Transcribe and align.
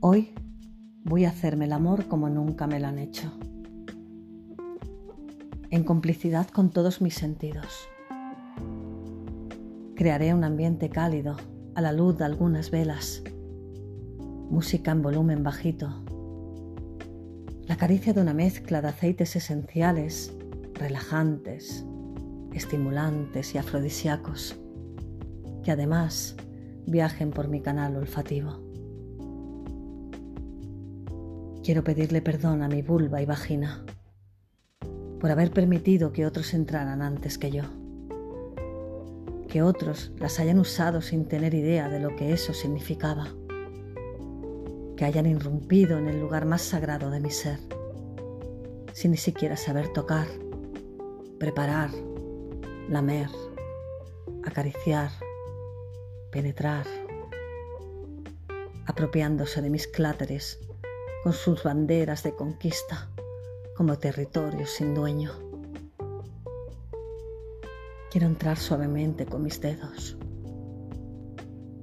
Hoy 0.00 0.32
voy 1.02 1.24
a 1.24 1.30
hacerme 1.30 1.64
el 1.64 1.72
amor 1.72 2.06
como 2.06 2.28
nunca 2.28 2.68
me 2.68 2.78
lo 2.78 2.86
han 2.86 3.00
hecho, 3.00 3.32
en 5.70 5.82
complicidad 5.82 6.46
con 6.46 6.70
todos 6.70 7.02
mis 7.02 7.14
sentidos. 7.14 7.88
Crearé 9.96 10.32
un 10.34 10.44
ambiente 10.44 10.88
cálido 10.88 11.36
a 11.74 11.80
la 11.80 11.92
luz 11.92 12.16
de 12.16 12.26
algunas 12.26 12.70
velas, 12.70 13.24
música 14.48 14.92
en 14.92 15.02
volumen 15.02 15.42
bajito, 15.42 16.04
la 17.66 17.76
caricia 17.76 18.12
de 18.12 18.20
una 18.20 18.34
mezcla 18.34 18.80
de 18.80 18.88
aceites 18.90 19.34
esenciales, 19.34 20.32
relajantes, 20.74 21.84
estimulantes 22.52 23.52
y 23.52 23.58
afrodisíacos, 23.58 24.56
que 25.64 25.72
además 25.72 26.36
viajen 26.86 27.32
por 27.32 27.48
mi 27.48 27.60
canal 27.62 27.96
olfativo. 27.96 28.67
Quiero 31.68 31.84
pedirle 31.84 32.22
perdón 32.22 32.62
a 32.62 32.68
mi 32.68 32.80
vulva 32.80 33.20
y 33.20 33.26
vagina 33.26 33.84
por 35.20 35.30
haber 35.30 35.50
permitido 35.50 36.14
que 36.14 36.24
otros 36.24 36.54
entraran 36.54 37.02
antes 37.02 37.36
que 37.36 37.50
yo, 37.50 37.64
que 39.50 39.60
otros 39.60 40.10
las 40.16 40.40
hayan 40.40 40.60
usado 40.60 41.02
sin 41.02 41.28
tener 41.28 41.52
idea 41.52 41.90
de 41.90 42.00
lo 42.00 42.16
que 42.16 42.32
eso 42.32 42.54
significaba, 42.54 43.26
que 44.96 45.04
hayan 45.04 45.26
irrumpido 45.26 45.98
en 45.98 46.08
el 46.08 46.18
lugar 46.18 46.46
más 46.46 46.62
sagrado 46.62 47.10
de 47.10 47.20
mi 47.20 47.30
ser, 47.30 47.58
sin 48.94 49.10
ni 49.10 49.18
siquiera 49.18 49.58
saber 49.58 49.92
tocar, 49.92 50.26
preparar, 51.38 51.90
lamer, 52.88 53.28
acariciar, 54.42 55.10
penetrar, 56.32 56.86
apropiándose 58.86 59.60
de 59.60 59.68
mis 59.68 59.86
cláteres 59.86 60.60
con 61.28 61.34
sus 61.34 61.62
banderas 61.62 62.22
de 62.22 62.34
conquista 62.34 63.10
como 63.76 63.98
territorio 63.98 64.64
sin 64.64 64.94
dueño. 64.94 65.32
Quiero 68.10 68.26
entrar 68.26 68.56
suavemente 68.56 69.26
con 69.26 69.42
mis 69.42 69.60
dedos, 69.60 70.16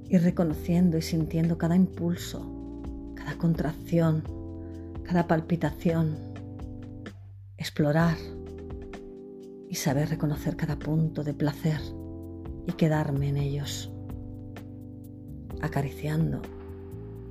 ir 0.08 0.20
reconociendo 0.22 0.98
y 0.98 1.02
sintiendo 1.02 1.58
cada 1.58 1.76
impulso, 1.76 2.82
cada 3.14 3.38
contracción, 3.38 4.24
cada 5.04 5.28
palpitación, 5.28 6.16
explorar 7.56 8.16
y 9.68 9.76
saber 9.76 10.08
reconocer 10.08 10.56
cada 10.56 10.76
punto 10.76 11.22
de 11.22 11.34
placer 11.34 11.78
y 12.66 12.72
quedarme 12.72 13.28
en 13.28 13.36
ellos, 13.36 13.92
acariciando, 15.62 16.42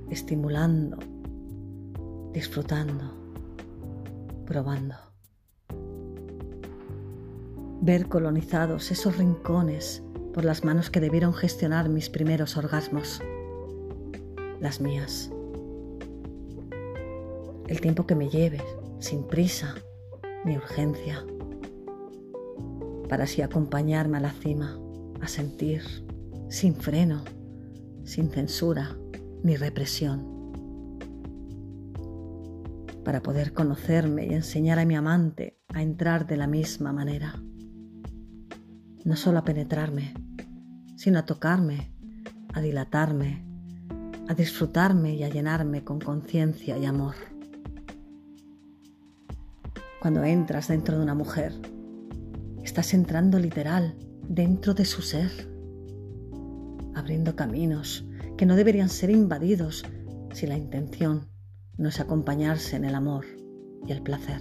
estimulando, 0.08 0.96
disfrutando, 2.36 3.14
probando. 4.44 4.94
Ver 7.80 8.10
colonizados 8.10 8.90
esos 8.90 9.16
rincones 9.16 10.02
por 10.34 10.44
las 10.44 10.62
manos 10.62 10.90
que 10.90 11.00
debieron 11.00 11.32
gestionar 11.32 11.88
mis 11.88 12.10
primeros 12.10 12.58
orgasmos, 12.58 13.22
las 14.60 14.82
mías. 14.82 15.30
El 17.68 17.80
tiempo 17.80 18.06
que 18.06 18.14
me 18.14 18.28
lleve, 18.28 18.62
sin 18.98 19.26
prisa 19.26 19.74
ni 20.44 20.58
urgencia, 20.58 21.24
para 23.08 23.24
así 23.24 23.40
acompañarme 23.40 24.18
a 24.18 24.20
la 24.20 24.32
cima, 24.32 24.78
a 25.22 25.26
sentir, 25.26 25.80
sin 26.50 26.74
freno, 26.74 27.24
sin 28.04 28.28
censura 28.28 28.94
ni 29.42 29.56
represión 29.56 30.35
para 33.06 33.22
poder 33.22 33.52
conocerme 33.52 34.26
y 34.26 34.34
enseñar 34.34 34.80
a 34.80 34.84
mi 34.84 34.96
amante 34.96 35.60
a 35.72 35.80
entrar 35.80 36.26
de 36.26 36.36
la 36.36 36.48
misma 36.48 36.92
manera. 36.92 37.40
No 39.04 39.14
solo 39.14 39.38
a 39.38 39.44
penetrarme, 39.44 40.12
sino 40.96 41.20
a 41.20 41.24
tocarme, 41.24 41.92
a 42.52 42.60
dilatarme, 42.60 43.46
a 44.28 44.34
disfrutarme 44.34 45.14
y 45.14 45.22
a 45.22 45.28
llenarme 45.28 45.84
con 45.84 46.00
conciencia 46.00 46.76
y 46.78 46.84
amor. 46.84 47.14
Cuando 50.02 50.24
entras 50.24 50.66
dentro 50.66 50.96
de 50.96 51.04
una 51.04 51.14
mujer, 51.14 51.52
estás 52.64 52.92
entrando 52.92 53.38
literal 53.38 53.94
dentro 54.28 54.74
de 54.74 54.84
su 54.84 55.02
ser, 55.02 55.30
abriendo 56.96 57.36
caminos 57.36 58.04
que 58.36 58.46
no 58.46 58.56
deberían 58.56 58.88
ser 58.88 59.10
invadidos 59.10 59.84
si 60.32 60.48
la 60.48 60.56
intención 60.56 61.35
no 61.78 61.88
es 61.88 62.00
acompañarse 62.00 62.76
en 62.76 62.84
el 62.84 62.94
amor 62.94 63.26
y 63.86 63.92
el 63.92 64.02
placer. 64.02 64.40